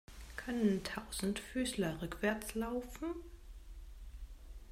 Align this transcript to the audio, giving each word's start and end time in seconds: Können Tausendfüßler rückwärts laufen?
Können 0.35 0.83
Tausendfüßler 0.83 2.01
rückwärts 2.01 2.55
laufen? 2.55 3.13